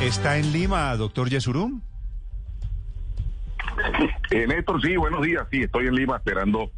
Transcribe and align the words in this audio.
¿Está 0.00 0.38
en 0.38 0.52
Lima, 0.52 0.96
doctor 0.96 1.28
Yesurum? 1.28 1.80
Eh, 4.30 4.46
Néstor, 4.46 4.80
sí, 4.80 4.96
buenos 4.96 5.22
días. 5.22 5.44
Sí, 5.50 5.62
estoy 5.62 5.88
en 5.88 5.94
Lima 5.94 6.16
esperando 6.16 6.70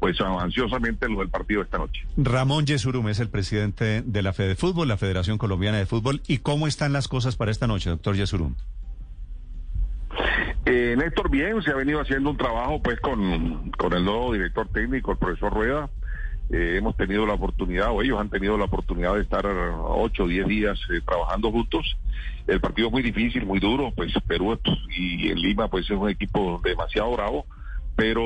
pues 0.00 0.20
ansiosamente 0.20 1.08
lo 1.08 1.20
del 1.20 1.28
partido 1.28 1.62
esta 1.62 1.78
noche. 1.78 2.04
Ramón 2.16 2.66
Yesurum 2.66 3.08
es 3.08 3.20
el 3.20 3.28
presidente 3.30 4.02
de 4.04 4.22
la 4.22 4.32
Fede 4.32 4.56
Fútbol, 4.56 4.88
la 4.88 4.96
Federación 4.96 5.38
Colombiana 5.38 5.78
de 5.78 5.86
Fútbol. 5.86 6.22
¿Y 6.26 6.38
cómo 6.38 6.66
están 6.66 6.92
las 6.92 7.06
cosas 7.06 7.36
para 7.36 7.52
esta 7.52 7.68
noche, 7.68 7.90
doctor 7.90 8.16
Yesurum? 8.16 8.54
Eh, 10.64 10.96
Néstor, 10.98 11.30
bien, 11.30 11.62
se 11.62 11.70
ha 11.70 11.74
venido 11.76 12.00
haciendo 12.00 12.30
un 12.30 12.36
trabajo 12.36 12.82
pues 12.82 12.98
con, 13.00 13.70
con 13.78 13.92
el 13.92 14.04
nuevo 14.04 14.32
director 14.32 14.68
técnico, 14.68 15.12
el 15.12 15.18
profesor 15.18 15.54
Rueda. 15.54 15.88
Eh, 16.50 16.76
hemos 16.78 16.96
tenido 16.96 17.26
la 17.26 17.34
oportunidad, 17.34 17.90
o 17.90 18.02
ellos 18.02 18.20
han 18.20 18.30
tenido 18.30 18.56
la 18.56 18.66
oportunidad 18.66 19.14
de 19.14 19.22
estar 19.22 19.44
ocho 19.46 20.24
o 20.24 20.28
diez 20.28 20.46
días 20.46 20.78
eh, 20.92 21.00
trabajando 21.04 21.50
juntos. 21.50 21.96
El 22.46 22.60
partido 22.60 22.88
es 22.88 22.92
muy 22.92 23.02
difícil, 23.02 23.44
muy 23.44 23.58
duro, 23.58 23.92
pues 23.96 24.12
Perú 24.26 24.58
y 24.96 25.28
en 25.28 25.40
Lima 25.40 25.68
pues 25.68 25.84
es 25.90 25.96
un 25.96 26.08
equipo 26.08 26.60
demasiado 26.62 27.10
bravo, 27.12 27.46
pero 27.96 28.22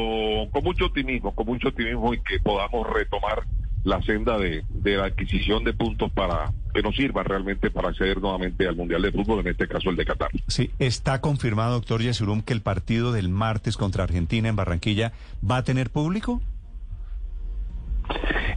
con 0.50 0.62
mucho 0.62 0.86
optimismo, 0.86 1.34
con 1.34 1.46
mucho 1.46 1.68
optimismo 1.68 2.12
y 2.12 2.20
que 2.20 2.38
podamos 2.40 2.86
retomar 2.92 3.44
la 3.84 4.02
senda 4.02 4.36
de, 4.36 4.62
de 4.68 4.96
la 4.98 5.06
adquisición 5.06 5.64
de 5.64 5.72
puntos 5.72 6.12
para 6.12 6.52
que 6.74 6.82
nos 6.82 6.94
sirva 6.94 7.22
realmente 7.22 7.70
para 7.70 7.88
acceder 7.88 8.20
nuevamente 8.20 8.68
al 8.68 8.76
Mundial 8.76 9.02
de 9.02 9.12
Fútbol, 9.12 9.40
en 9.40 9.48
este 9.48 9.66
caso 9.66 9.90
el 9.90 9.96
de 9.96 10.04
Qatar. 10.04 10.30
Sí, 10.46 10.70
está 10.78 11.20
confirmado, 11.20 11.74
doctor 11.74 12.02
Yesurum, 12.02 12.42
que 12.42 12.52
el 12.52 12.60
partido 12.60 13.12
del 13.12 13.28
martes 13.28 13.76
contra 13.76 14.04
Argentina 14.04 14.48
en 14.48 14.56
Barranquilla 14.56 15.12
va 15.48 15.56
a 15.56 15.64
tener 15.64 15.90
público. 15.90 16.42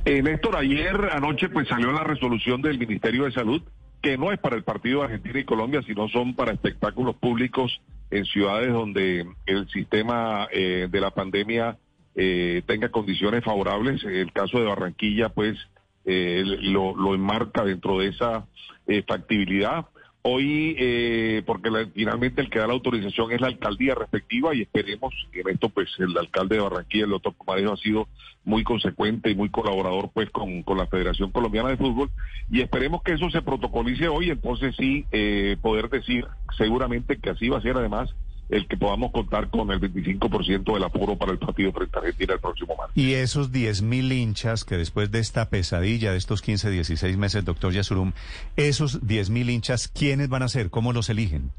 Eh, 0.05 0.21
Néstor, 0.21 0.57
ayer 0.57 1.09
anoche 1.13 1.49
pues 1.49 1.67
salió 1.67 1.91
la 1.91 2.03
resolución 2.03 2.61
del 2.61 2.77
Ministerio 2.77 3.23
de 3.23 3.31
Salud 3.31 3.61
que 4.01 4.17
no 4.17 4.33
es 4.33 4.39
para 4.39 4.57
el 4.57 4.63
partido 4.63 4.99
de 4.99 5.05
Argentina 5.05 5.39
y 5.39 5.45
Colombia, 5.45 5.81
sino 5.87 6.09
son 6.09 6.35
para 6.35 6.51
espectáculos 6.51 7.15
públicos 7.15 7.81
en 8.11 8.25
ciudades 8.25 8.73
donde 8.73 9.25
el 9.45 9.69
sistema 9.69 10.49
eh, 10.51 10.89
de 10.91 11.01
la 11.01 11.11
pandemia 11.11 11.77
eh, 12.15 12.61
tenga 12.67 12.89
condiciones 12.89 13.43
favorables. 13.43 14.03
El 14.03 14.31
caso 14.33 14.59
de 14.59 14.65
Barranquilla, 14.65 15.29
pues, 15.29 15.57
eh, 16.05 16.43
lo, 16.45 16.95
lo, 16.95 17.15
enmarca 17.15 17.63
dentro 17.63 17.99
de 17.99 18.09
esa 18.09 18.45
eh, 18.87 19.03
factibilidad. 19.07 19.85
Hoy, 20.25 20.75
eh, 20.79 21.43
porque 21.45 21.69
la, 21.69 21.85
finalmente 21.93 22.41
el 22.41 22.49
que 22.49 22.59
da 22.59 22.67
la 22.67 22.73
autorización 22.73 23.33
es 23.33 23.41
la 23.41 23.47
alcaldía 23.47 23.93
respectiva 23.93 24.55
y 24.55 24.61
esperemos 24.61 25.13
que 25.33 25.41
en 25.41 25.49
esto, 25.49 25.67
pues 25.67 25.89
el 25.99 26.17
alcalde 26.17 26.55
de 26.55 26.61
Barranquilla, 26.61 27.03
el 27.03 27.09
doctor 27.11 27.35
Comarejo, 27.35 27.73
ha 27.73 27.77
sido 27.77 28.07
muy 28.45 28.63
consecuente 28.63 29.29
y 29.29 29.35
muy 29.35 29.49
colaborador 29.49 30.11
pues 30.13 30.29
con, 30.29 30.63
con 30.63 30.77
la 30.77 30.87
Federación 30.87 31.31
Colombiana 31.31 31.69
de 31.69 31.77
Fútbol 31.77 32.09
y 32.49 32.61
esperemos 32.61 33.03
que 33.03 33.13
eso 33.13 33.29
se 33.29 33.41
protocolice 33.41 34.07
hoy, 34.07 34.29
entonces 34.29 34.75
sí 34.77 35.05
eh, 35.11 35.57
poder 35.61 35.89
decir 35.89 36.25
seguramente 36.57 37.17
que 37.17 37.29
así 37.29 37.49
va 37.49 37.57
a 37.57 37.61
ser 37.61 37.77
además 37.77 38.13
el 38.53 38.67
que 38.67 38.77
podamos 38.77 39.11
contar 39.11 39.49
con 39.49 39.71
el 39.71 39.81
25% 39.81 40.73
del 40.75 40.83
apuro 40.83 41.15
para 41.15 41.31
el 41.31 41.39
partido 41.39 41.71
frente 41.71 41.97
a 41.97 42.01
Argentina 42.01 42.33
el 42.35 42.39
próximo 42.39 42.75
martes. 42.77 42.95
Y 42.95 43.15
esos 43.15 43.51
10.000 43.51 44.13
hinchas 44.13 44.63
que 44.63 44.77
después 44.77 45.09
de 45.11 45.19
esta 45.19 45.49
pesadilla 45.49 46.11
de 46.11 46.17
estos 46.17 46.43
15, 46.43 46.69
16 46.69 47.17
meses, 47.17 47.43
doctor 47.43 47.73
Yasurum, 47.73 48.11
esos 48.55 49.01
10.000 49.01 49.49
hinchas, 49.49 49.87
¿quiénes 49.87 50.29
van 50.29 50.43
a 50.43 50.49
ser? 50.49 50.69
¿Cómo 50.69 50.93
los 50.93 51.09
eligen? 51.09 51.51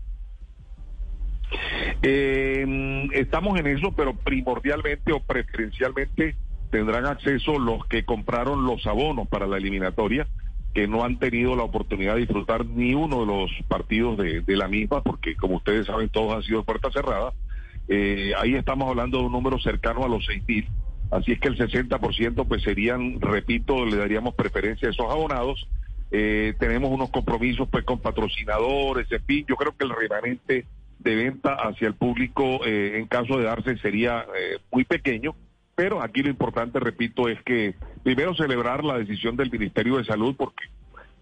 Eh, 2.03 3.09
estamos 3.15 3.59
en 3.59 3.67
eso, 3.67 3.93
pero 3.97 4.15
primordialmente 4.15 5.13
o 5.13 5.19
preferencialmente 5.21 6.37
tendrán 6.71 7.07
acceso 7.07 7.59
los 7.59 7.87
que 7.87 8.05
compraron 8.05 8.67
los 8.67 8.87
abonos 8.87 9.27
para 9.27 9.49
la 9.49 9.57
eliminatoria 9.57 10.29
que 10.75 10.89
no 10.89 11.05
han 11.05 11.19
tenido 11.19 11.55
la 11.55 11.63
oportunidad 11.63 12.15
de 12.15 12.23
disfrutar 12.23 12.67
ni 12.67 12.95
uno 12.95 13.21
de 13.21 13.27
los 13.27 13.51
partidos 13.69 14.19
de, 14.19 14.57
la 14.57 14.67
misma, 14.67 15.03
porque 15.03 15.37
como 15.37 15.57
ustedes 15.57 15.87
saben, 15.87 16.09
todos 16.09 16.35
han 16.35 16.43
sido 16.43 16.65
puerta 16.65 16.91
cerrada. 16.91 17.33
Eh, 17.89 18.33
ahí 18.37 18.55
estamos 18.55 18.89
hablando 18.89 19.19
de 19.19 19.27
un 19.27 19.33
número 19.33 19.59
cercano 19.61 20.05
a 20.05 20.09
los 20.09 20.27
seis 20.27 20.43
mil. 20.49 20.67
Así 21.11 21.33
es 21.33 21.39
que 21.39 21.49
el 21.49 21.57
60% 21.57 22.49
pues 22.49 22.63
serían, 22.63 23.21
repito, 23.21 23.87
le 23.87 23.97
daríamos 23.97 24.35
preferencia 24.35 24.89
a 24.89 24.91
esos 24.91 25.09
abonados. 25.09 25.69
Eh, 26.11 26.55
tenemos 26.59 26.91
unos 26.91 27.11
compromisos 27.11 27.69
pues 27.69 27.85
con 27.85 28.01
patrocinadores, 28.01 29.11
en 29.11 29.25
fin, 29.25 29.47
yo 29.49 29.57
creo 29.57 29.77
que 29.77 29.85
el 29.85 29.91
remanente 29.91 30.67
de 30.99 31.15
venta 31.15 31.55
hacia 31.55 31.89
el 31.89 31.95
público 31.95 32.65
eh, 32.65 32.99
en 32.99 33.07
caso 33.07 33.39
de 33.39 33.45
darse 33.45 33.77
sería 33.79 34.25
eh, 34.37 34.59
muy 34.73 34.85
pequeño 34.85 35.35
pero 35.75 36.03
aquí 36.03 36.23
lo 36.23 36.31
importante, 36.31 36.79
repito, 36.79 37.29
es 37.29 37.41
que 37.43 37.75
primero 38.05 38.35
celebrar 38.37 38.85
la 38.85 38.99
decisión 38.99 39.37
del 39.37 39.51
Ministerio 39.51 39.97
de 39.97 40.05
Salud 40.05 40.37
porque 40.37 40.65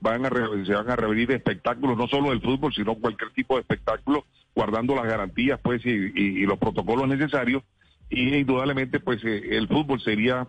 van 0.01 0.27
a 0.27 0.31
se 0.67 0.75
van 0.75 0.91
a 0.91 0.97
revenir 0.97 1.31
espectáculos, 1.31 1.97
no 1.97 2.09
solo 2.09 2.31
del 2.31 2.43
fútbol, 2.43 2.75
sino 2.75 2.97
cualquier 2.97 3.31
tipo 3.31 3.55
de 3.55 3.63
espectáculo, 3.63 4.27
guardando 4.55 4.95
las 4.95 5.07
garantías 5.07 5.59
pues 5.63 5.81
y 5.87 6.45
los 6.45 6.59
protocolos 6.59 7.09
necesarios. 7.09 7.63
Y 8.11 8.35
indudablemente 8.35 9.01
pues 9.01 9.25
eh, 9.25 9.57
el 9.57 9.69
fútbol 9.69 10.03
sería 10.03 10.47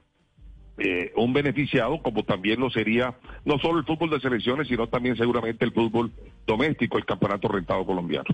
eh, 0.77 1.13
un 1.15 1.33
beneficiado, 1.33 2.01
como 2.01 2.23
también 2.23 2.59
lo 2.59 2.71
sería 2.71 3.15
no 3.45 3.59
solo 3.59 3.77
el 3.77 3.85
fútbol 3.85 4.09
de 4.09 4.19
selecciones, 4.19 4.67
sino 4.67 4.87
también 4.87 5.15
seguramente 5.15 5.63
el 5.65 5.71
fútbol 5.71 6.11
doméstico, 6.47 6.97
el 6.97 7.05
campeonato 7.05 7.47
rentado 7.47 7.85
colombiano. 7.85 8.25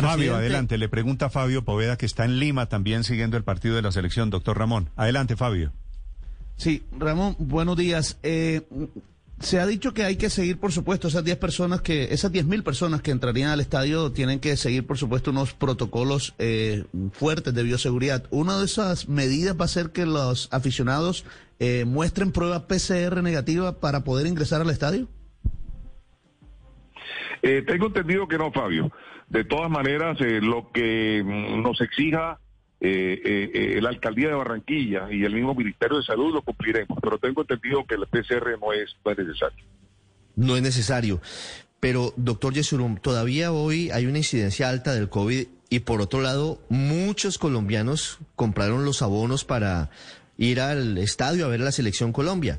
Fabio, 0.00 0.36
adelante. 0.36 0.78
Le 0.78 0.88
pregunta 0.88 1.26
a 1.26 1.30
Fabio 1.30 1.64
Poveda, 1.64 1.96
que 1.96 2.06
está 2.06 2.24
en 2.24 2.38
Lima 2.38 2.66
también 2.66 3.04
siguiendo 3.04 3.36
el 3.36 3.44
partido 3.44 3.76
de 3.76 3.82
la 3.82 3.92
selección. 3.92 4.30
Doctor 4.30 4.58
Ramón, 4.58 4.90
adelante, 4.96 5.36
Fabio. 5.36 5.72
Sí, 6.56 6.82
Ramón, 6.98 7.36
buenos 7.38 7.76
días. 7.76 8.18
Eh, 8.22 8.62
se 9.40 9.58
ha 9.58 9.66
dicho 9.66 9.94
que 9.94 10.04
hay 10.04 10.16
que 10.16 10.28
seguir, 10.28 10.58
por 10.58 10.72
supuesto, 10.72 11.08
esas 11.08 11.24
10 11.24 11.38
personas 11.38 11.80
que, 11.80 12.12
esas 12.12 12.30
10 12.30 12.44
mil 12.44 12.62
personas 12.62 13.00
que 13.00 13.10
entrarían 13.10 13.50
al 13.50 13.60
estadio 13.60 14.12
tienen 14.12 14.38
que 14.38 14.56
seguir, 14.56 14.86
por 14.86 14.98
supuesto, 14.98 15.30
unos 15.30 15.54
protocolos 15.54 16.34
eh, 16.38 16.84
fuertes 17.12 17.54
de 17.54 17.62
bioseguridad. 17.62 18.24
Una 18.30 18.58
de 18.58 18.66
esas 18.66 19.08
medidas 19.08 19.56
va 19.58 19.64
a 19.64 19.68
ser 19.68 19.90
que 19.90 20.04
los 20.04 20.48
aficionados 20.50 21.24
eh, 21.58 21.84
muestren 21.86 22.32
prueba 22.32 22.66
PCR 22.66 23.22
negativa 23.22 23.80
para 23.80 24.04
poder 24.04 24.26
ingresar 24.26 24.60
al 24.60 24.68
estadio. 24.68 25.08
Eh, 27.42 27.62
tengo 27.66 27.86
entendido 27.86 28.28
que 28.28 28.38
no, 28.38 28.52
Fabio. 28.52 28.92
De 29.28 29.44
todas 29.44 29.70
maneras, 29.70 30.18
eh, 30.20 30.40
lo 30.42 30.70
que 30.72 31.22
mm, 31.24 31.62
nos 31.62 31.80
exija 31.80 32.38
eh, 32.82 33.50
eh, 33.52 33.80
la 33.82 33.90
alcaldía 33.90 34.28
de 34.28 34.34
Barranquilla 34.34 35.12
y 35.12 35.24
el 35.24 35.34
mismo 35.34 35.54
Ministerio 35.54 35.98
de 35.98 36.02
Salud 36.02 36.32
lo 36.32 36.40
cumpliremos, 36.40 36.98
pero 37.02 37.18
tengo 37.18 37.42
entendido 37.42 37.84
que 37.84 37.96
el 37.96 38.06
PCR 38.06 38.58
no 38.58 38.72
es, 38.72 38.96
no 39.04 39.12
es 39.12 39.18
necesario. 39.18 39.64
No 40.34 40.56
es 40.56 40.62
necesario. 40.62 41.20
Pero, 41.78 42.14
doctor 42.16 42.54
Yesurum, 42.54 42.96
todavía 42.96 43.52
hoy 43.52 43.90
hay 43.90 44.06
una 44.06 44.18
incidencia 44.18 44.70
alta 44.70 44.94
del 44.94 45.10
COVID 45.10 45.46
y 45.68 45.80
por 45.80 46.00
otro 46.00 46.22
lado, 46.22 46.58
muchos 46.70 47.38
colombianos 47.38 48.18
compraron 48.34 48.84
los 48.84 49.02
abonos 49.02 49.44
para 49.44 49.90
ir 50.38 50.60
al 50.60 50.96
estadio 50.96 51.44
a 51.44 51.48
ver 51.48 51.60
a 51.60 51.64
la 51.64 51.72
selección 51.72 52.12
Colombia. 52.12 52.58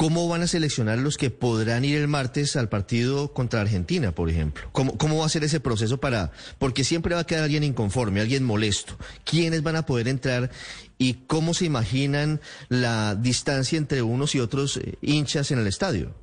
¿Cómo 0.00 0.30
van 0.30 0.40
a 0.40 0.46
seleccionar 0.46 0.96
los 0.96 1.18
que 1.18 1.28
podrán 1.28 1.84
ir 1.84 1.98
el 1.98 2.08
martes 2.08 2.56
al 2.56 2.70
partido 2.70 3.34
contra 3.34 3.60
Argentina, 3.60 4.12
por 4.12 4.30
ejemplo? 4.30 4.64
¿Cómo, 4.72 4.96
¿Cómo 4.96 5.18
va 5.18 5.26
a 5.26 5.28
ser 5.28 5.44
ese 5.44 5.60
proceso 5.60 6.00
para...? 6.00 6.30
Porque 6.58 6.84
siempre 6.84 7.14
va 7.14 7.20
a 7.20 7.26
quedar 7.26 7.44
alguien 7.44 7.64
inconforme, 7.64 8.22
alguien 8.22 8.42
molesto. 8.42 8.96
¿Quiénes 9.26 9.62
van 9.62 9.76
a 9.76 9.84
poder 9.84 10.08
entrar 10.08 10.48
y 10.96 11.26
cómo 11.26 11.52
se 11.52 11.66
imaginan 11.66 12.40
la 12.70 13.14
distancia 13.14 13.76
entre 13.76 14.00
unos 14.00 14.34
y 14.34 14.40
otros 14.40 14.78
eh, 14.78 14.94
hinchas 15.02 15.50
en 15.50 15.58
el 15.58 15.66
estadio? 15.66 16.14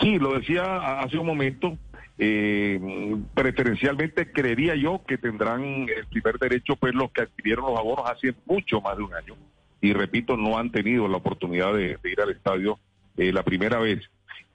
Sí, 0.00 0.20
lo 0.20 0.38
decía 0.38 1.00
hace 1.00 1.18
un 1.18 1.26
momento. 1.26 1.76
Eh, 2.16 2.78
preferencialmente 3.34 4.30
creería 4.30 4.76
yo 4.76 5.02
que 5.04 5.18
tendrán 5.18 5.64
el 5.64 6.06
primer 6.12 6.38
derecho 6.38 6.76
pues 6.76 6.94
los 6.94 7.10
que 7.10 7.22
adquirieron 7.22 7.66
los 7.72 7.76
abonos 7.76 8.08
hace 8.08 8.32
mucho 8.46 8.80
más 8.80 8.96
de 8.96 9.02
un 9.02 9.12
año 9.14 9.34
y 9.84 9.92
repito, 9.92 10.38
no 10.38 10.56
han 10.56 10.70
tenido 10.70 11.06
la 11.08 11.18
oportunidad 11.18 11.74
de, 11.74 11.98
ir 12.04 12.18
al 12.18 12.30
estadio 12.30 12.78
eh, 13.18 13.34
la 13.34 13.42
primera 13.42 13.78
vez. 13.78 14.00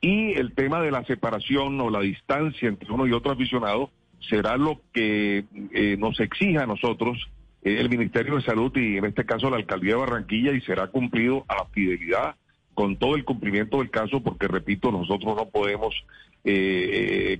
Y 0.02 0.32
el 0.32 0.56
tema 0.56 0.82
de 0.82 0.90
la 0.90 1.06
separación 1.06 1.80
o 1.82 1.92
la 1.92 2.00
distancia 2.00 2.68
entre 2.68 2.92
uno 2.92 3.06
y 3.06 3.12
otro 3.12 3.34
aficionado 3.34 3.92
será 4.28 4.58
lo 4.58 4.82
que 4.92 5.46
eh, 5.72 5.98
nos 6.00 6.20
exija 6.20 6.64
a 6.64 6.66
nosotros 6.66 7.30
eh, 7.62 7.78
el 7.80 7.92
Ministerio 7.92 8.38
de 8.38 8.42
Salud 8.42 8.76
y 8.76 8.98
en 8.98 9.06
este 9.06 9.24
caso 9.24 9.52
la 9.52 9.58
Alcaldía 9.58 9.94
de 9.94 10.00
Barranquilla 10.00 10.52
y 10.52 10.62
será 10.62 10.88
cumplido 10.88 11.46
a 11.48 11.58
la 11.58 11.66
fidelidad 11.66 12.34
con 12.74 12.98
todo 12.98 13.16
el 13.16 13.24
cumplimiento 13.24 13.78
del 13.78 13.92
caso, 13.92 14.22
porque 14.22 14.48
repito, 14.48 14.92
nosotros 14.92 15.36
no 15.36 15.48
podemos 15.50 15.94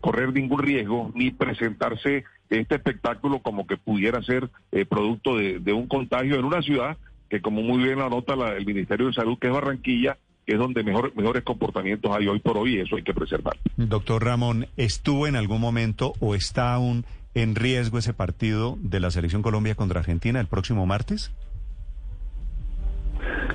correr 0.02 0.34
ningún 0.34 0.60
riesgo 0.60 1.12
ni 1.16 1.32
presentarse 1.32 2.26
este 2.50 2.76
espectáculo 2.76 3.40
como 3.40 3.66
que 3.66 3.78
pudiera 3.78 4.22
ser 4.22 4.50
producto 4.90 5.38
de, 5.38 5.74
un 5.74 5.88
contagio 5.88 6.36
en 6.36 6.44
una 6.44 6.62
ciudad 6.62 6.98
que, 7.30 7.42
como 7.42 7.62
muy 7.62 7.84
bien 7.84 8.00
lo 8.00 8.06
anota 8.06 8.36
la, 8.36 8.56
el 8.56 8.66
Ministerio 8.66 9.08
de 9.08 9.14
Salud, 9.14 9.38
que 9.40 9.48
es 9.48 9.54
Barranquilla, 9.54 10.18
que 10.46 10.54
es 10.54 10.60
donde 10.60 10.84
mejor, 10.84 11.16
mejores 11.16 11.44
comportamientos 11.44 12.12
hay 12.16 12.28
hoy 12.28 12.40
por 12.40 12.58
hoy 12.58 12.76
y 12.76 12.80
eso 12.80 12.96
hay 12.96 13.04
que 13.04 13.14
preservar. 13.14 13.58
Doctor 13.78 14.24
Ramón, 14.24 14.68
¿estuvo 14.78 15.28
en 15.28 15.36
algún 15.36 15.62
momento 15.62 16.14
o 16.20 16.34
está 16.34 16.74
aún 16.74 17.06
en 17.36 17.56
riesgo 17.56 18.00
ese 18.00 18.14
partido 18.14 18.78
de 18.82 19.00
la 19.00 19.12
Selección 19.12 19.44
Colombia 19.44 19.76
contra 19.76 20.00
Argentina 20.00 20.40
el 20.40 20.48
próximo 20.48 20.86
martes? 20.86 21.32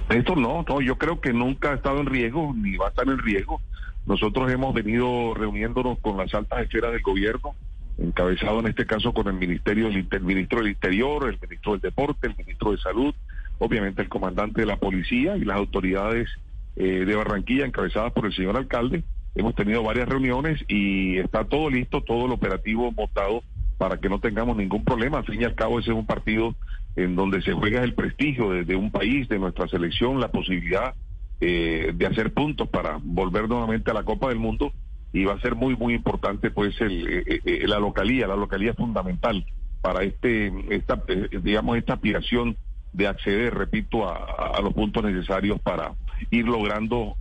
Esto 0.09 0.37
no, 0.37 0.65
no, 0.69 0.81
yo 0.81 0.97
creo 0.97 1.21
que 1.21 1.33
nunca 1.33 1.73
ha 1.73 1.75
estado 1.75 2.01
en 2.01 2.07
riesgo 2.07 2.55
ni 2.55 2.77
va 2.77 2.87
a 2.87 2.89
estar 2.91 3.09
en 3.09 3.19
riesgo. 3.19 3.61
Nosotros 4.07 4.53
hemos 4.53 4.75
venido 4.75 5.35
reuniéndonos 5.35 5.99
con 6.01 6.17
las 6.19 6.33
altas 6.35 6.63
esferas 6.63 6.93
del 6.93 7.03
gobierno, 7.03 7.55
encabezado 7.99 8.61
en 8.61 8.67
este 8.67 8.87
caso 8.87 9.13
con 9.13 9.27
el 9.29 9.35
Ministerio 9.35 9.89
del 9.89 10.07
el 10.11 10.23
Ministro 10.23 10.59
del 10.59 10.69
Interior, 10.69 11.29
el 11.29 11.39
Ministro 11.41 11.73
del 11.73 11.81
Deporte, 11.81 12.27
el 12.27 12.37
Ministro 12.37 12.73
de 12.73 12.79
Salud, 12.79 13.15
obviamente 13.65 14.03
el 14.03 14.09
comandante 14.09 14.61
de 14.61 14.67
la 14.67 14.77
policía 14.77 15.37
y 15.37 15.45
las 15.45 15.57
autoridades 15.57 16.29
eh, 16.77 17.05
de 17.07 17.17
Barranquilla 17.17 17.67
encabezadas 17.67 18.13
por 18.13 18.27
el 18.27 18.35
señor 18.35 18.57
alcalde. 18.57 19.05
Hemos 19.35 19.55
tenido 19.55 19.83
varias 19.83 20.09
reuniones 20.09 20.61
y 20.69 21.19
está 21.19 21.45
todo 21.45 21.71
listo, 21.71 22.03
todo 22.03 22.27
el 22.27 22.33
operativo 22.33 22.93
montado 22.93 23.43
para 23.79 23.99
que 23.99 24.09
no 24.09 24.21
tengamos 24.21 24.57
ningún 24.57 24.85
problema. 24.85 25.19
Al 25.19 25.25
fin 25.25 25.41
y 25.41 25.45
al 25.45 25.55
cabo, 25.55 25.81
ese 25.81 25.91
es 25.91 25.97
un 25.97 26.07
partido 26.07 26.55
en 26.97 27.17
donde 27.17 27.43
se 27.43 27.53
juega 27.53 27.83
el 27.83 27.95
prestigio 27.95 28.51
de, 28.51 28.77
un 28.77 28.91
país, 28.91 29.29
de 29.29 29.39
nuestra 29.39 29.67
selección, 29.69 30.21
la 30.21 30.29
posibilidad 30.29 30.95
eh, 31.41 31.93
de 31.95 32.07
hacer 32.07 32.33
puntos 32.33 32.69
para 32.69 33.01
volver 33.03 33.49
nuevamente 33.49 33.91
a 33.91 33.95
la 33.95 34.05
Copa 34.05 34.29
del 34.29 34.39
Mundo 34.39 34.73
y 35.13 35.25
va 35.25 35.35
a 35.35 35.41
ser 35.41 35.55
muy 35.55 35.77
muy 35.77 35.95
importante 35.95 36.51
pues 36.51 36.81
el, 36.81 37.07
eh, 37.09 37.41
eh, 37.45 37.65
la 37.67 37.79
localía, 37.79 38.27
la 38.27 38.37
localía 38.37 38.75
fundamental 38.75 39.45
para 39.81 40.03
este 40.05 40.53
esta 40.71 41.03
digamos 41.43 41.77
esta 41.77 41.95
aspiración 41.95 42.57
de 42.95 43.07
acceder, 43.07 43.55
repito, 43.55 44.09
a, 44.09 44.59
los 44.63 44.73
puntos 44.73 45.05
necesarios 45.05 45.61
para 45.61 45.93
ir 46.31 46.47
logrando 46.47 47.17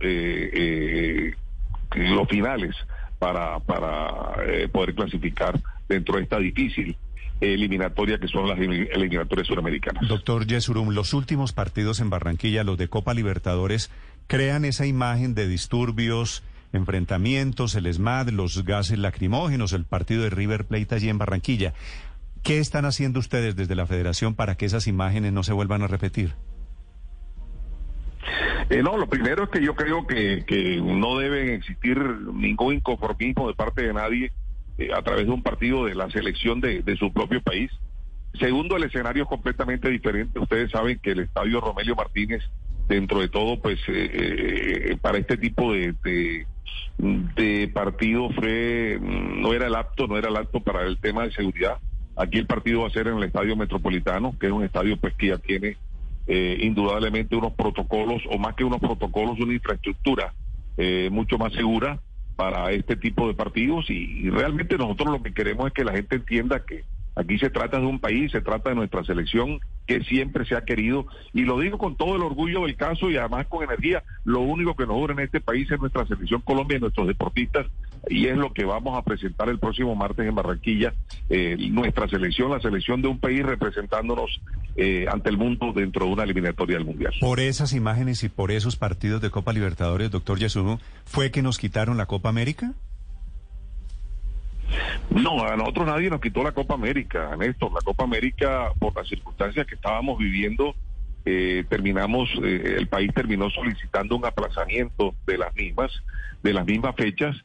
los 1.94 2.28
finales 2.28 2.74
para 3.18 3.60
para 3.60 4.36
poder 4.72 4.94
clasificar 4.94 5.60
dentro 5.88 6.16
de 6.16 6.22
esta 6.22 6.38
difícil 6.38 6.96
eliminatoria 7.40 8.18
que 8.18 8.28
son 8.28 8.48
las 8.48 8.58
eliminatorias 8.58 9.46
suramericanas. 9.46 10.06
Doctor 10.08 10.46
Yesurum, 10.46 10.90
los 10.90 11.12
últimos 11.14 11.52
partidos 11.52 12.00
en 12.00 12.10
Barranquilla, 12.10 12.64
los 12.64 12.78
de 12.78 12.88
Copa 12.88 13.14
Libertadores, 13.14 13.90
crean 14.26 14.64
esa 14.64 14.86
imagen 14.86 15.34
de 15.34 15.48
disturbios, 15.48 16.42
enfrentamientos, 16.72 17.74
el 17.74 17.86
ESMAD, 17.86 18.30
los 18.30 18.64
gases 18.64 18.98
lacrimógenos, 18.98 19.72
el 19.72 19.84
partido 19.84 20.22
de 20.22 20.30
River 20.30 20.64
Plate 20.64 20.94
allí 20.94 21.08
en 21.08 21.18
Barranquilla. 21.18 21.74
¿Qué 22.44 22.58
están 22.58 22.84
haciendo 22.84 23.20
ustedes 23.20 23.56
desde 23.56 23.74
la 23.74 23.86
federación 23.86 24.34
para 24.34 24.54
que 24.54 24.66
esas 24.66 24.86
imágenes 24.86 25.32
no 25.32 25.42
se 25.42 25.54
vuelvan 25.54 25.80
a 25.80 25.86
repetir? 25.86 26.34
Eh, 28.68 28.82
no, 28.82 28.98
lo 28.98 29.08
primero 29.08 29.44
es 29.44 29.48
que 29.48 29.64
yo 29.64 29.74
creo 29.74 30.06
que, 30.06 30.44
no 30.84 31.18
debe 31.18 31.54
existir 31.54 31.98
ningún 31.98 32.74
inconformismo 32.74 33.48
de 33.48 33.54
parte 33.54 33.86
de 33.86 33.94
nadie 33.94 34.30
eh, 34.76 34.90
a 34.94 35.00
través 35.00 35.24
de 35.24 35.32
un 35.32 35.42
partido 35.42 35.86
de 35.86 35.94
la 35.94 36.10
selección 36.10 36.60
de, 36.60 36.96
su 36.98 37.10
propio 37.14 37.40
país. 37.40 37.70
Segundo, 38.38 38.76
el 38.76 38.84
escenario 38.84 39.22
es 39.22 39.28
completamente 39.30 39.88
diferente. 39.88 40.38
Ustedes 40.38 40.70
saben 40.70 40.98
que 40.98 41.12
el 41.12 41.20
estadio 41.20 41.62
Romelio 41.62 41.96
Martínez, 41.96 42.42
dentro 42.88 43.20
de 43.20 43.28
todo, 43.28 43.58
pues 43.58 43.80
eh, 43.88 44.98
para 45.00 45.16
este 45.16 45.38
tipo 45.38 45.72
de, 45.72 45.94
de, 46.98 47.68
partido 47.72 48.28
fue 48.30 48.98
no 49.00 49.54
era 49.54 49.66
el 49.66 49.74
apto, 49.74 50.06
no 50.06 50.18
era 50.18 50.28
el 50.28 50.36
apto 50.36 50.60
para 50.60 50.82
el 50.82 50.98
tema 50.98 51.24
de 51.24 51.32
seguridad. 51.32 51.78
Aquí 52.16 52.38
el 52.38 52.46
partido 52.46 52.82
va 52.82 52.88
a 52.88 52.90
ser 52.90 53.08
en 53.08 53.18
el 53.18 53.24
estadio 53.24 53.56
metropolitano, 53.56 54.34
que 54.38 54.46
es 54.46 54.52
un 54.52 54.64
estadio 54.64 54.96
pues 54.96 55.14
que 55.14 55.28
ya 55.28 55.38
tiene 55.38 55.76
indudablemente 56.26 57.36
unos 57.36 57.52
protocolos, 57.52 58.22
o 58.30 58.38
más 58.38 58.54
que 58.54 58.64
unos 58.64 58.80
protocolos, 58.80 59.38
una 59.38 59.52
infraestructura 59.52 60.32
mucho 61.10 61.38
más 61.38 61.52
segura 61.52 62.00
para 62.36 62.72
este 62.72 62.96
tipo 62.96 63.26
de 63.28 63.34
partidos. 63.34 63.88
Y, 63.90 64.30
realmente 64.30 64.76
nosotros 64.76 65.12
lo 65.12 65.22
que 65.22 65.32
queremos 65.32 65.66
es 65.66 65.72
que 65.72 65.84
la 65.84 65.92
gente 65.92 66.16
entienda 66.16 66.64
que 66.64 66.84
aquí 67.16 67.38
se 67.38 67.50
trata 67.50 67.78
de 67.78 67.86
un 67.86 68.00
país, 68.00 68.32
se 68.32 68.40
trata 68.40 68.70
de 68.70 68.76
nuestra 68.76 69.04
selección 69.04 69.60
que 69.86 70.02
siempre 70.04 70.44
se 70.44 70.56
ha 70.56 70.64
querido. 70.64 71.06
Y 71.32 71.42
lo 71.42 71.60
digo 71.60 71.78
con 71.78 71.96
todo 71.96 72.16
el 72.16 72.22
orgullo 72.22 72.62
del 72.62 72.76
caso 72.76 73.10
y 73.10 73.16
además 73.16 73.46
con 73.46 73.62
energía, 73.62 74.02
lo 74.24 74.40
único 74.40 74.74
que 74.74 74.86
nos 74.86 74.96
dura 74.96 75.14
en 75.14 75.20
este 75.20 75.40
país 75.40 75.70
es 75.70 75.78
nuestra 75.78 76.06
selección 76.06 76.40
Colombia 76.40 76.78
y 76.78 76.80
nuestros 76.80 77.06
deportistas 77.06 77.66
y 78.08 78.26
es 78.26 78.36
lo 78.36 78.52
que 78.52 78.64
vamos 78.64 78.96
a 78.96 79.02
presentar 79.02 79.48
el 79.48 79.58
próximo 79.58 79.94
martes 79.94 80.26
en 80.26 80.34
Barranquilla, 80.34 80.94
eh, 81.30 81.56
nuestra 81.70 82.08
selección, 82.08 82.50
la 82.50 82.60
selección 82.60 83.02
de 83.02 83.08
un 83.08 83.18
país 83.18 83.44
representándonos 83.44 84.40
eh, 84.76 85.06
ante 85.10 85.30
el 85.30 85.36
mundo 85.36 85.72
dentro 85.74 86.06
de 86.06 86.12
una 86.12 86.24
eliminatoria 86.24 86.76
del 86.76 86.86
Mundial. 86.86 87.14
Por 87.20 87.40
esas 87.40 87.72
imágenes 87.72 88.22
y 88.24 88.28
por 88.28 88.50
esos 88.50 88.76
partidos 88.76 89.20
de 89.20 89.30
Copa 89.30 89.52
Libertadores, 89.52 90.10
doctor 90.10 90.38
Yasuno, 90.38 90.80
¿fue 91.04 91.30
que 91.30 91.42
nos 91.42 91.58
quitaron 91.58 91.96
la 91.96 92.06
Copa 92.06 92.28
América? 92.28 92.72
No, 95.10 95.44
a 95.44 95.56
nosotros 95.56 95.86
nadie 95.86 96.10
nos 96.10 96.20
quitó 96.20 96.42
la 96.42 96.52
Copa 96.52 96.74
América, 96.74 97.36
Néstor. 97.36 97.72
La 97.72 97.80
Copa 97.80 98.04
América, 98.04 98.70
por 98.78 98.96
las 98.96 99.06
circunstancias 99.06 99.66
que 99.66 99.76
estábamos 99.76 100.18
viviendo, 100.18 100.74
eh, 101.26 101.64
terminamos, 101.68 102.28
el 102.42 102.86
país 102.88 103.12
terminó 103.14 103.48
solicitando 103.50 104.16
un 104.16 104.24
aplazamiento 104.24 105.14
de 105.26 105.38
las 105.38 105.54
mismas, 105.54 105.92
de 106.42 106.52
las 106.52 106.66
mismas 106.66 106.94
fechas, 106.96 107.36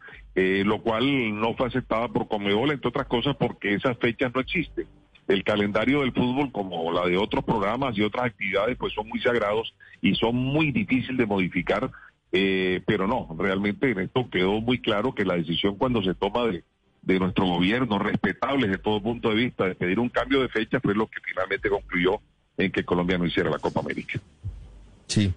eh, 0.42 0.64
lo 0.64 0.82
cual 0.82 1.38
no 1.38 1.54
fue 1.54 1.68
aceptada 1.68 2.08
por 2.08 2.30
Comebol, 2.30 2.72
entre 2.72 2.88
otras 2.88 3.08
cosas 3.08 3.36
porque 3.36 3.74
esas 3.74 3.98
fechas 3.98 4.32
no 4.34 4.40
existen. 4.40 4.88
El 5.28 5.44
calendario 5.44 6.00
del 6.00 6.14
fútbol, 6.14 6.50
como 6.54 6.94
la 6.94 7.06
de 7.08 7.18
otros 7.18 7.44
programas 7.44 7.98
y 7.98 8.04
otras 8.04 8.28
actividades, 8.28 8.78
pues 8.78 8.94
son 8.94 9.10
muy 9.10 9.20
sagrados 9.20 9.76
y 10.02 10.16
son 10.16 10.38
muy 10.38 10.72
difíciles 10.72 11.18
de 11.18 11.26
modificar, 11.26 11.92
eh, 12.32 12.82
pero 12.88 13.06
no, 13.06 13.36
realmente 13.38 13.92
en 13.92 14.00
esto 14.00 14.30
quedó 14.30 14.62
muy 14.62 14.80
claro 14.80 15.14
que 15.14 15.26
la 15.26 15.36
decisión 15.36 15.76
cuando 15.76 16.02
se 16.02 16.16
toma 16.16 16.46
de, 16.46 16.64
de 17.02 17.20
nuestro 17.20 17.46
gobierno, 17.46 18.00
respetable 18.00 18.70
de 18.70 18.78
todo 18.78 19.04
punto 19.04 19.32
de 19.32 19.36
vista, 19.36 19.66
de 19.66 19.76
pedir 19.76 20.00
un 20.00 20.08
cambio 20.08 20.40
de 20.42 20.48
fecha, 20.48 20.80
fue 20.80 20.96
lo 20.96 21.08
que 21.08 21.20
finalmente 21.22 21.70
concluyó 21.70 22.22
en 22.56 22.72
que 22.72 22.86
Colombia 22.86 23.18
no 23.18 23.26
hiciera 23.26 23.50
la 23.50 23.60
Copa 23.60 23.82
América. 23.82 24.22
Sí. 25.10 25.34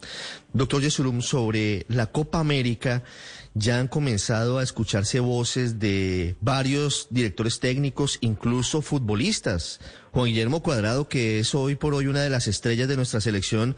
Doctor 0.52 0.82
Yesurum, 0.82 1.22
sobre 1.22 1.86
la 1.88 2.06
Copa 2.06 2.38
América, 2.38 3.02
ya 3.54 3.78
han 3.78 3.88
comenzado 3.88 4.58
a 4.58 4.62
escucharse 4.62 5.18
voces 5.18 5.78
de 5.78 6.36
varios 6.40 7.06
directores 7.10 7.58
técnicos, 7.58 8.18
incluso 8.20 8.82
futbolistas. 8.82 9.80
Juan 10.12 10.26
Guillermo 10.26 10.62
Cuadrado, 10.62 11.08
que 11.08 11.38
es 11.38 11.54
hoy 11.54 11.74
por 11.74 11.94
hoy 11.94 12.06
una 12.06 12.22
de 12.22 12.28
las 12.28 12.48
estrellas 12.48 12.86
de 12.86 12.96
nuestra 12.96 13.22
selección, 13.22 13.76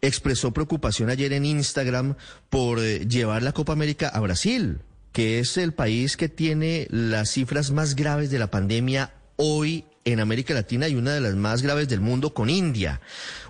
expresó 0.00 0.52
preocupación 0.52 1.10
ayer 1.10 1.34
en 1.34 1.44
Instagram 1.44 2.16
por 2.48 2.78
eh, 2.80 3.06
llevar 3.06 3.42
la 3.42 3.52
Copa 3.52 3.74
América 3.74 4.08
a 4.08 4.20
Brasil, 4.20 4.80
que 5.12 5.38
es 5.38 5.58
el 5.58 5.74
país 5.74 6.16
que 6.16 6.30
tiene 6.30 6.88
las 6.90 7.30
cifras 7.30 7.72
más 7.72 7.94
graves 7.94 8.30
de 8.30 8.38
la 8.38 8.50
pandemia 8.50 9.12
hoy 9.36 9.84
en 10.06 10.20
América 10.20 10.54
Latina 10.54 10.88
y 10.88 10.94
una 10.94 11.12
de 11.12 11.20
las 11.20 11.34
más 11.34 11.62
graves 11.62 11.88
del 11.88 12.00
mundo 12.00 12.32
con 12.32 12.48
India. 12.48 13.00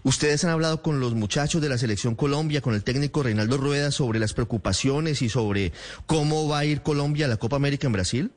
Ustedes 0.03 0.45
han 0.45 0.51
hablado 0.51 0.83
con 0.83 1.01
los 1.01 1.15
muchachos 1.15 1.61
de 1.61 1.69
la 1.69 1.79
selección 1.79 2.17
Colombia, 2.17 2.63
con 2.63 2.75
el 2.75 2.83
técnico 2.83 3.23
Reinaldo 3.23 3.59
Rueda 3.59 3.91
sobre 3.91 4.19
las 4.19 4.33
preocupaciones 4.33 5.21
y 5.23 5.29
sobre 5.29 5.73
cómo 6.07 6.49
va 6.49 6.61
a 6.61 6.65
ir 6.65 6.81
Colombia 6.81 7.27
a 7.27 7.29
la 7.29 7.37
Copa 7.37 7.57
América 7.57 7.87
en 7.87 7.93
Brasil. 7.93 8.31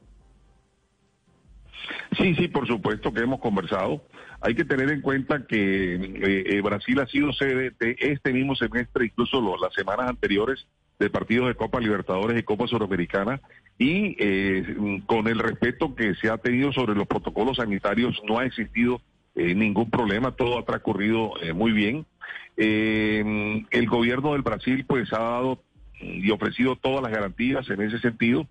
Sí, 2.17 2.35
sí, 2.35 2.49
por 2.49 2.67
supuesto 2.67 3.13
que 3.13 3.21
hemos 3.21 3.39
conversado. 3.39 4.03
Hay 4.41 4.53
que 4.53 4.65
tener 4.65 4.89
en 4.89 5.01
cuenta 5.01 5.45
que 5.47 5.95
eh, 5.95 6.43
eh, 6.57 6.61
Brasil 6.61 6.99
ha 6.99 7.07
sido 7.07 7.31
sede 7.31 7.71
de 7.79 7.95
este 7.99 8.33
mismo 8.33 8.55
semestre, 8.55 9.05
incluso 9.05 9.41
las 9.57 9.73
semanas 9.73 10.09
anteriores, 10.09 10.65
de 10.99 11.09
partidos 11.09 11.47
de 11.47 11.55
Copa 11.55 11.79
Libertadores 11.79 12.37
y 12.37 12.43
Copa 12.43 12.67
Sudamericana 12.67 13.39
y 13.77 14.17
eh, 14.19 15.01
con 15.05 15.27
el 15.29 15.39
respeto 15.39 15.95
que 15.95 16.13
se 16.15 16.29
ha 16.29 16.37
tenido 16.37 16.73
sobre 16.73 16.93
los 16.93 17.07
protocolos 17.07 17.57
sanitarios 17.57 18.21
no 18.27 18.37
ha 18.37 18.45
existido 18.45 19.01
eh, 19.35 19.55
ningún 19.55 19.89
problema, 19.89 20.33
todo 20.33 20.59
ha 20.59 20.65
transcurrido 20.65 21.31
eh, 21.41 21.53
muy 21.53 21.71
bien. 21.71 22.05
el 22.57 23.87
gobierno 23.87 24.33
del 24.33 24.41
Brasil 24.41 24.83
pues 24.85 25.13
ha 25.13 25.19
dado 25.19 25.63
y 26.01 26.29
ofrecido 26.31 26.75
todas 26.75 27.01
las 27.01 27.11
garantías 27.11 27.69
en 27.69 27.81
ese 27.81 27.99
sentido. 27.99 28.45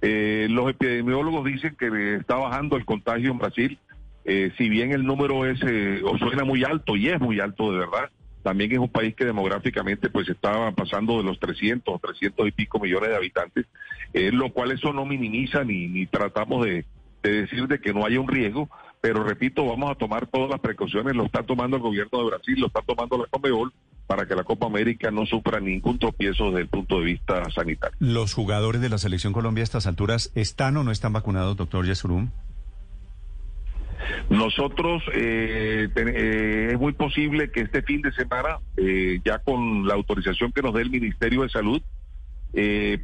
los 0.00 0.70
epidemiólogos 0.70 1.44
dicen 1.44 1.76
que 1.78 2.16
está 2.16 2.36
bajando 2.36 2.78
el 2.78 2.86
contagio 2.86 3.30
en 3.30 3.38
Brasil, 3.38 3.78
si 4.24 4.68
bien 4.70 4.92
el 4.92 5.04
número 5.04 5.44
es 5.44 5.60
o 6.02 6.16
suena 6.16 6.44
muy 6.44 6.64
alto 6.64 6.96
y 6.96 7.08
es 7.08 7.20
muy 7.20 7.40
alto 7.40 7.72
de 7.72 7.78
verdad, 7.80 8.10
también 8.42 8.72
es 8.72 8.78
un 8.78 8.88
país 8.88 9.14
que 9.14 9.24
demográficamente 9.24 10.10
pues 10.10 10.28
estaba 10.28 10.72
pasando 10.72 11.18
de 11.18 11.24
los 11.24 11.38
300 11.38 11.94
o 11.94 11.98
300 11.98 12.48
y 12.48 12.52
pico 12.52 12.78
millones 12.78 13.10
de 13.10 13.16
habitantes, 13.16 13.66
eh, 14.12 14.30
lo 14.32 14.52
cual 14.52 14.72
eso 14.72 14.92
no 14.92 15.04
minimiza 15.04 15.64
ni, 15.64 15.88
ni 15.88 16.06
tratamos 16.06 16.64
de, 16.64 16.84
decir 17.22 17.68
de 17.68 17.80
que 17.80 17.92
no 17.92 18.04
haya 18.04 18.20
un 18.20 18.28
riesgo, 18.28 18.68
pero 19.00 19.22
repito, 19.24 19.66
vamos 19.66 19.90
a 19.90 19.94
tomar 19.94 20.26
todas 20.26 20.50
las 20.50 20.60
precauciones, 20.60 21.14
lo 21.14 21.24
está 21.24 21.42
tomando 21.42 21.76
el 21.76 21.82
gobierno 21.82 22.18
de 22.18 22.30
Brasil, 22.30 22.60
lo 22.60 22.66
está 22.66 22.82
tomando 22.82 23.18
la 23.18 23.26
Comebol, 23.26 23.72
para 24.06 24.26
que 24.26 24.34
la 24.34 24.42
Copa 24.42 24.66
América 24.66 25.10
no 25.10 25.24
sufra 25.24 25.60
ningún 25.60 25.98
tropiezo 25.98 26.46
desde 26.46 26.62
el 26.62 26.68
punto 26.68 26.98
de 26.98 27.04
vista 27.04 27.48
sanitario. 27.50 27.96
¿Los 28.00 28.34
jugadores 28.34 28.80
de 28.80 28.88
la 28.88 28.98
Selección 28.98 29.32
Colombia 29.32 29.62
a 29.62 29.64
estas 29.64 29.86
alturas 29.86 30.32
están 30.34 30.76
o 30.76 30.84
no 30.84 30.90
están 30.90 31.12
vacunados, 31.12 31.56
doctor 31.56 31.86
Yesurum? 31.86 32.30
Nosotros, 34.28 35.02
eh, 35.14 35.88
eh, 35.94 36.68
es 36.72 36.78
muy 36.78 36.92
posible 36.92 37.50
que 37.50 37.62
este 37.62 37.82
fin 37.82 38.02
de 38.02 38.12
semana, 38.12 38.58
eh, 38.76 39.20
ya 39.24 39.38
con 39.38 39.86
la 39.86 39.94
autorización 39.94 40.52
que 40.52 40.62
nos 40.62 40.74
dé 40.74 40.82
el 40.82 40.90
Ministerio 40.90 41.42
de 41.42 41.48
Salud, 41.48 41.82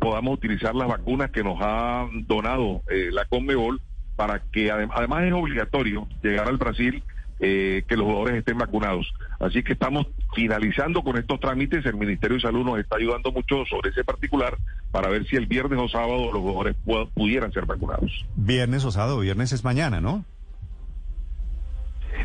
podamos 0.00 0.34
utilizar 0.34 0.74
las 0.74 0.88
vacunas 0.88 1.30
que 1.30 1.44
nos 1.44 1.56
ha 1.60 2.08
donado 2.26 2.82
la 3.12 3.24
Conmebol 3.26 3.80
para 4.16 4.42
que 4.52 4.72
además 4.72 5.22
es 5.22 5.32
obligatorio 5.32 6.08
llegar 6.20 6.48
al 6.48 6.56
Brasil 6.56 7.04
que 7.38 7.84
los 7.90 8.02
jugadores 8.02 8.38
estén 8.38 8.58
vacunados. 8.58 9.06
Así 9.38 9.62
que 9.62 9.74
estamos 9.74 10.08
finalizando 10.34 11.04
con 11.04 11.16
estos 11.16 11.38
trámites. 11.38 11.86
El 11.86 11.94
Ministerio 11.94 12.38
de 12.38 12.40
Salud 12.40 12.64
nos 12.64 12.80
está 12.80 12.96
ayudando 12.96 13.30
mucho 13.30 13.64
sobre 13.70 13.90
ese 13.90 14.02
particular 14.02 14.56
para 14.90 15.10
ver 15.10 15.24
si 15.28 15.36
el 15.36 15.46
viernes 15.46 15.78
o 15.78 15.88
sábado 15.88 16.32
los 16.32 16.42
jugadores 16.42 16.74
pudieran 17.14 17.52
ser 17.52 17.66
vacunados. 17.66 18.26
Viernes 18.34 18.84
o 18.84 18.90
sábado, 18.90 19.20
viernes 19.20 19.52
es 19.52 19.62
mañana, 19.62 20.00
¿no? 20.00 20.24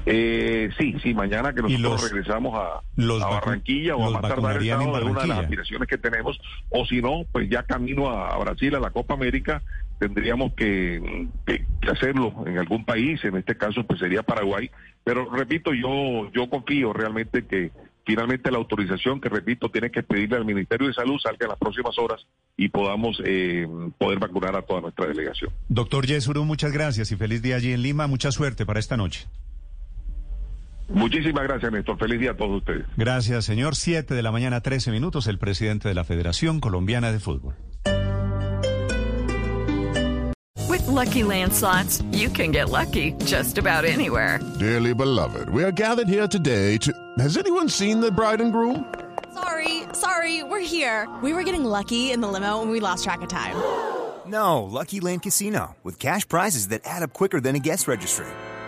Eh, 0.06 0.70
sí, 0.78 0.96
sí, 1.04 1.14
mañana 1.14 1.54
que 1.54 1.62
nosotros 1.62 2.12
regresamos 2.12 2.54
a, 2.56 2.82
Barranquilla 2.96 3.96
o 3.96 4.08
a 4.08 4.12
más 4.12 4.22
tardar 4.22 4.58
el 4.58 4.68
sábado 4.68 4.98
de 4.98 5.06
una 5.06 5.22
de 5.22 5.28
las 5.28 5.40
aspiraciones 5.40 5.88
que 5.88 5.98
tenemos, 5.98 6.40
o 6.70 6.86
si 6.86 7.02
no, 7.02 7.26
pues 7.32 7.50
ya 7.50 7.64
camino 7.64 8.10
a, 8.10 8.38
Brasil, 8.40 8.76
a 8.76 8.80
la 8.80 8.90
Copa 8.90 9.14
América, 9.14 9.62
tendríamos 10.00 10.54
que, 10.54 11.28
hacerlo 11.92 12.34
en 12.46 12.58
algún 12.58 12.86
país, 12.86 13.24
en 13.24 13.38
este 13.38 13.56
caso 13.56 13.84
pues 13.84 14.00
sería 14.00 14.24
Paraguay, 14.24 14.72
pero 15.04 15.30
repito, 15.30 15.74
yo, 15.74 16.32
yo 16.32 16.50
confío 16.50 16.94
realmente 16.94 17.46
que 17.46 17.72
finalmente 18.06 18.52
la 18.52 18.58
autorización 18.58 19.22
que 19.22 19.30
repito 19.30 19.70
tiene 19.70 19.92
que 19.92 20.04
pedirle 20.04 20.38
al 20.38 20.46
Ministerio 20.46 20.88
de 20.88 20.94
Salud 20.94 21.20
salga 21.20 21.46
en 21.46 21.50
las 21.50 21.60
próximas 21.60 21.98
horas 22.00 22.26
y 22.58 22.70
podamos 22.70 23.22
eh, 23.24 23.68
poder 23.98 24.20
vacunar 24.20 24.56
a 24.56 24.62
toda 24.64 24.82
nuestra 24.82 25.08
delegación. 25.08 25.52
Doctor 25.70 26.06
Yesuru, 26.06 26.44
muchas 26.46 26.72
gracias 26.72 27.12
y 27.12 27.16
feliz 27.16 27.42
día 27.42 27.56
allí 27.56 27.72
en 27.72 27.82
Lima, 27.82 28.08
mucha 28.08 28.32
suerte 28.32 28.66
para 28.66 28.80
esta 28.80 28.98
noche. 28.98 29.28
Muchísimas 30.94 31.44
gracias, 31.44 31.72
Néstor. 31.72 31.98
Feliz 31.98 32.20
día 32.20 32.32
a 32.32 32.38
todos 32.38 32.58
ustedes. 32.58 32.86
Gracias, 32.98 33.46
señor. 33.46 33.76
Siete 33.76 34.14
de 34.14 34.22
la 34.22 34.32
mañana, 34.32 34.62
trece 34.62 34.92
minutos, 34.92 35.28
el 35.28 35.38
presidente 35.38 35.88
de 35.88 35.96
la 35.96 36.04
Federación 36.04 36.60
Colombiana 36.60 37.12
de 37.12 37.20
Fútbol. 37.20 37.56
With 40.70 40.88
lucky 40.88 41.24
landslots, 41.24 42.04
you 42.12 42.30
can 42.30 42.52
get 42.52 42.70
lucky 42.70 43.14
just 43.26 43.58
about 43.58 43.86
anywhere. 43.86 44.40
Dearly 44.60 44.94
beloved, 44.94 45.50
we 45.50 45.64
are 45.64 45.72
gathered 45.72 46.08
here 46.08 46.28
today 46.28 46.78
to. 46.80 46.92
Has 47.20 47.38
anyone 47.38 47.70
seen 47.70 48.00
the 48.00 48.12
bride 48.12 48.42
and 48.42 48.52
groom? 48.52 48.86
Sorry, 49.34 49.84
sorry, 49.94 50.44
we're 50.44 50.60
here. 50.60 51.08
We 51.22 51.34
were 51.34 51.44
getting 51.44 51.64
lucky 51.64 52.12
in 52.12 52.22
the 52.22 52.28
limo 52.28 52.62
and 52.62 52.70
we 52.72 52.80
lost 52.80 53.04
track 53.04 53.22
of 53.22 53.30
time. 53.30 53.56
No, 54.28 54.64
Lucky 54.64 55.00
Land 55.02 55.24
Casino, 55.24 55.76
with 55.84 56.00
cash 56.00 56.28
prizes 56.28 56.68
that 56.70 56.82
add 56.86 57.02
up 57.02 57.12
quicker 57.12 57.42
than 57.42 57.56
a 57.56 57.60
guest 57.60 57.88
registry 57.88 58.28